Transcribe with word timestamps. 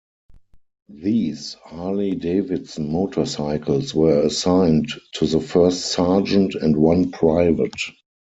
These 1.03 1.57
Harley-Davidson 1.63 2.91
motorcycles 2.91 3.93
were 3.93 4.23
assigned 4.23 4.89
to 5.13 5.27
the 5.27 5.39
first 5.39 5.91
sergeant 5.91 6.55
and 6.55 6.75
one 6.75 7.11
private. 7.11 7.79